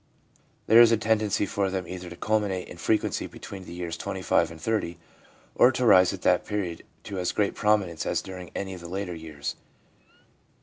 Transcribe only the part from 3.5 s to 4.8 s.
the years 25 and